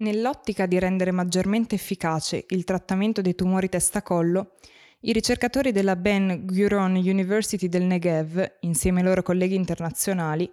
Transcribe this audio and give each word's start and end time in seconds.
Nell'ottica 0.00 0.66
di 0.66 0.78
rendere 0.78 1.10
maggiormente 1.10 1.74
efficace 1.74 2.44
il 2.50 2.62
trattamento 2.62 3.20
dei 3.20 3.34
tumori 3.34 3.68
testa-collo, 3.68 4.52
i 5.00 5.12
ricercatori 5.12 5.72
della 5.72 5.96
Ben 5.96 6.46
Gurion 6.46 6.94
University 6.94 7.68
del 7.68 7.82
Negev, 7.82 8.58
insieme 8.60 9.00
ai 9.00 9.06
loro 9.06 9.22
colleghi 9.22 9.56
internazionali, 9.56 10.48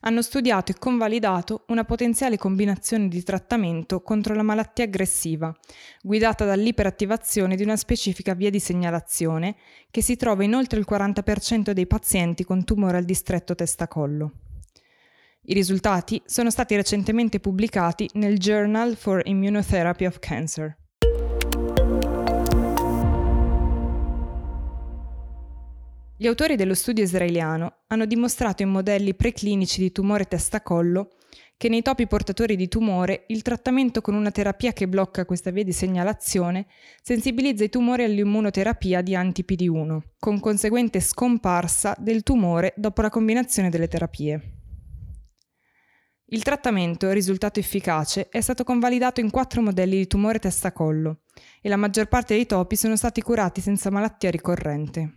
hanno 0.00 0.20
studiato 0.20 0.72
e 0.72 0.78
convalidato 0.78 1.64
una 1.68 1.84
potenziale 1.84 2.36
combinazione 2.36 3.08
di 3.08 3.22
trattamento 3.22 4.02
contro 4.02 4.34
la 4.34 4.42
malattia 4.42 4.84
aggressiva, 4.84 5.54
guidata 6.02 6.44
dall'iperattivazione 6.44 7.56
di 7.56 7.62
una 7.62 7.76
specifica 7.76 8.34
via 8.34 8.50
di 8.50 8.60
segnalazione 8.60 9.56
che 9.90 10.02
si 10.02 10.16
trova 10.16 10.44
in 10.44 10.54
oltre 10.54 10.78
il 10.78 10.86
40% 10.86 11.70
dei 11.70 11.86
pazienti 11.86 12.44
con 12.44 12.64
tumore 12.64 12.98
al 12.98 13.04
distretto 13.04 13.54
testa-collo. 13.54 14.49
I 15.42 15.54
risultati 15.54 16.20
sono 16.26 16.50
stati 16.50 16.76
recentemente 16.76 17.40
pubblicati 17.40 18.06
nel 18.14 18.36
Journal 18.36 18.94
for 18.94 19.22
Immunotherapy 19.24 20.04
of 20.04 20.18
Cancer. 20.18 20.76
Gli 26.14 26.26
autori 26.26 26.56
dello 26.56 26.74
studio 26.74 27.02
israeliano 27.02 27.76
hanno 27.86 28.04
dimostrato 28.04 28.62
in 28.62 28.68
modelli 28.68 29.14
preclinici 29.14 29.80
di 29.80 29.90
tumore 29.90 30.26
testa-collo 30.26 31.12
che 31.56 31.70
nei 31.70 31.80
topi 31.80 32.06
portatori 32.06 32.54
di 32.54 32.68
tumore 32.68 33.24
il 33.28 33.40
trattamento 33.40 34.02
con 34.02 34.14
una 34.14 34.30
terapia 34.30 34.74
che 34.74 34.88
blocca 34.88 35.24
questa 35.24 35.50
via 35.50 35.64
di 35.64 35.72
segnalazione 35.72 36.66
sensibilizza 37.02 37.64
i 37.64 37.70
tumori 37.70 38.04
all'immunoterapia 38.04 39.00
di 39.00 39.14
anti-PD1, 39.14 40.00
con 40.18 40.38
conseguente 40.38 41.00
scomparsa 41.00 41.96
del 41.98 42.22
tumore 42.22 42.74
dopo 42.76 43.00
la 43.00 43.08
combinazione 43.08 43.70
delle 43.70 43.88
terapie. 43.88 44.59
Il 46.32 46.44
trattamento, 46.44 47.10
risultato 47.10 47.58
efficace, 47.58 48.28
è 48.28 48.40
stato 48.40 48.62
convalidato 48.62 49.18
in 49.18 49.30
quattro 49.30 49.62
modelli 49.62 49.96
di 49.96 50.06
tumore 50.06 50.38
testa-collo 50.38 51.22
e 51.60 51.68
la 51.68 51.76
maggior 51.76 52.06
parte 52.06 52.34
dei 52.34 52.46
topi 52.46 52.76
sono 52.76 52.94
stati 52.94 53.20
curati 53.20 53.60
senza 53.60 53.90
malattia 53.90 54.30
ricorrente. 54.30 55.14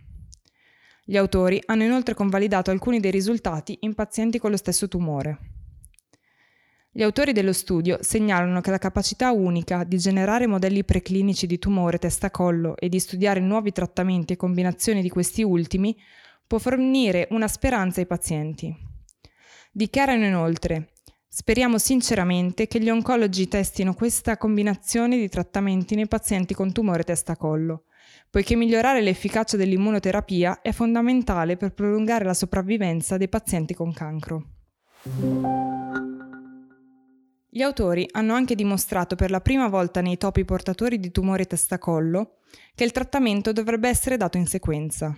Gli 1.04 1.16
autori 1.16 1.62
hanno 1.66 1.84
inoltre 1.84 2.14
convalidato 2.14 2.72
alcuni 2.72 2.98
dei 2.98 3.12
risultati 3.12 3.78
in 3.82 3.94
pazienti 3.94 4.40
con 4.40 4.50
lo 4.50 4.56
stesso 4.56 4.88
tumore. 4.88 5.38
Gli 6.90 7.02
autori 7.04 7.32
dello 7.32 7.52
studio 7.52 7.98
segnalano 8.00 8.60
che 8.60 8.72
la 8.72 8.78
capacità 8.78 9.30
unica 9.30 9.84
di 9.84 9.98
generare 9.98 10.48
modelli 10.48 10.82
preclinici 10.82 11.46
di 11.46 11.60
tumore 11.60 11.98
testa-collo 11.98 12.76
e 12.76 12.88
di 12.88 12.98
studiare 12.98 13.38
nuovi 13.38 13.70
trattamenti 13.70 14.32
e 14.32 14.36
combinazioni 14.36 15.00
di 15.00 15.10
questi 15.10 15.44
ultimi 15.44 15.96
può 16.44 16.58
fornire 16.58 17.28
una 17.30 17.46
speranza 17.46 18.00
ai 18.00 18.06
pazienti. 18.06 18.74
Dichiarano 19.70 20.24
inoltre 20.24 20.88
Speriamo 21.36 21.78
sinceramente 21.78 22.68
che 22.68 22.78
gli 22.78 22.88
oncologi 22.88 23.48
testino 23.48 23.92
questa 23.92 24.36
combinazione 24.36 25.16
di 25.16 25.28
trattamenti 25.28 25.96
nei 25.96 26.06
pazienti 26.06 26.54
con 26.54 26.70
tumore 26.70 27.02
testa-collo, 27.02 27.86
poiché 28.30 28.54
migliorare 28.54 29.00
l'efficacia 29.00 29.56
dell'immunoterapia 29.56 30.60
è 30.62 30.70
fondamentale 30.70 31.56
per 31.56 31.74
prolungare 31.74 32.24
la 32.24 32.34
sopravvivenza 32.34 33.16
dei 33.16 33.28
pazienti 33.28 33.74
con 33.74 33.92
cancro. 33.92 34.44
Gli 37.48 37.62
autori 37.62 38.06
hanno 38.12 38.34
anche 38.34 38.54
dimostrato 38.54 39.16
per 39.16 39.32
la 39.32 39.40
prima 39.40 39.66
volta 39.66 40.00
nei 40.00 40.16
topi 40.16 40.44
portatori 40.44 41.00
di 41.00 41.10
tumore 41.10 41.46
testa-collo 41.46 42.36
che 42.76 42.84
il 42.84 42.92
trattamento 42.92 43.52
dovrebbe 43.52 43.88
essere 43.88 44.16
dato 44.16 44.36
in 44.36 44.46
sequenza. 44.46 45.12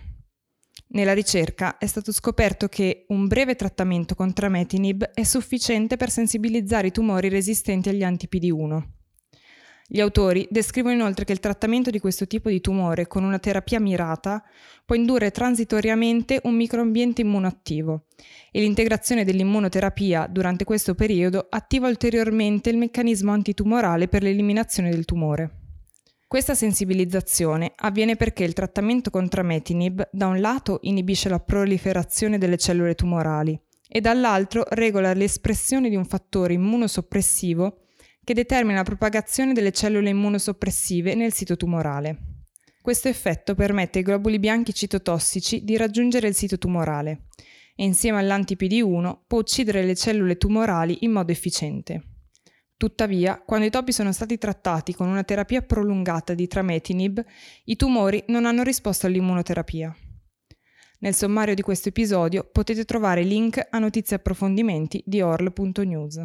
Nella 0.88 1.14
ricerca 1.14 1.78
è 1.78 1.86
stato 1.86 2.12
scoperto 2.12 2.68
che 2.68 3.06
un 3.08 3.26
breve 3.26 3.56
trattamento 3.56 4.14
con 4.14 4.32
trametinib 4.32 5.10
è 5.14 5.24
sufficiente 5.24 5.96
per 5.96 6.10
sensibilizzare 6.10 6.86
i 6.86 6.92
tumori 6.92 7.28
resistenti 7.28 7.88
agli 7.88 8.04
anti-PD1. 8.04 8.82
Gli 9.88 10.00
autori 10.00 10.46
descrivono 10.50 10.94
inoltre 10.94 11.24
che 11.24 11.32
il 11.32 11.40
trattamento 11.40 11.90
di 11.90 12.00
questo 12.00 12.26
tipo 12.26 12.48
di 12.48 12.60
tumore 12.60 13.06
con 13.06 13.22
una 13.22 13.38
terapia 13.38 13.78
mirata 13.78 14.42
può 14.84 14.96
indurre 14.96 15.30
transitoriamente 15.30 16.40
un 16.44 16.54
microambiente 16.54 17.20
immunoattivo 17.20 18.06
e 18.50 18.60
l'integrazione 18.60 19.24
dell'immunoterapia 19.24 20.26
durante 20.28 20.64
questo 20.64 20.94
periodo 20.94 21.46
attiva 21.48 21.88
ulteriormente 21.88 22.70
il 22.70 22.78
meccanismo 22.78 23.32
antitumorale 23.32 24.08
per 24.08 24.22
l'eliminazione 24.22 24.90
del 24.90 25.04
tumore. 25.04 25.65
Questa 26.28 26.56
sensibilizzazione 26.56 27.72
avviene 27.76 28.16
perché 28.16 28.42
il 28.42 28.52
trattamento 28.52 29.10
con 29.10 29.28
trametinib 29.28 30.08
da 30.10 30.26
un 30.26 30.40
lato 30.40 30.80
inibisce 30.82 31.28
la 31.28 31.38
proliferazione 31.38 32.36
delle 32.36 32.56
cellule 32.56 32.96
tumorali 32.96 33.56
e 33.88 34.00
dall'altro 34.00 34.64
regola 34.70 35.14
l'espressione 35.14 35.88
di 35.88 35.94
un 35.94 36.04
fattore 36.04 36.54
immunosoppressivo 36.54 37.82
che 38.24 38.34
determina 38.34 38.78
la 38.78 38.82
propagazione 38.82 39.52
delle 39.52 39.70
cellule 39.70 40.10
immunosoppressive 40.10 41.14
nel 41.14 41.32
sito 41.32 41.56
tumorale. 41.56 42.18
Questo 42.82 43.06
effetto 43.06 43.54
permette 43.54 43.98
ai 43.98 44.04
globuli 44.04 44.40
bianchi 44.40 44.74
citotossici 44.74 45.62
di 45.62 45.76
raggiungere 45.76 46.26
il 46.26 46.34
sito 46.34 46.58
tumorale 46.58 47.26
e 47.76 47.84
insieme 47.84 48.18
all'anti-PD1 48.18 49.18
può 49.28 49.38
uccidere 49.38 49.84
le 49.84 49.94
cellule 49.94 50.36
tumorali 50.36 50.98
in 51.04 51.12
modo 51.12 51.30
efficiente. 51.30 52.15
Tuttavia, 52.78 53.40
quando 53.40 53.64
i 53.64 53.70
topi 53.70 53.90
sono 53.90 54.12
stati 54.12 54.36
trattati 54.36 54.94
con 54.94 55.08
una 55.08 55.24
terapia 55.24 55.62
prolungata 55.62 56.34
di 56.34 56.46
trametinib, 56.46 57.24
i 57.64 57.76
tumori 57.76 58.22
non 58.28 58.44
hanno 58.44 58.62
risposto 58.62 59.06
all'immunoterapia. 59.06 59.96
Nel 60.98 61.14
sommario 61.14 61.54
di 61.54 61.62
questo 61.62 61.88
episodio 61.88 62.48
potete 62.50 62.84
trovare 62.84 63.22
link 63.22 63.66
a 63.70 63.78
notizie 63.78 64.16
e 64.16 64.18
approfondimenti 64.18 65.02
di 65.06 65.22
orl.news. 65.22 66.22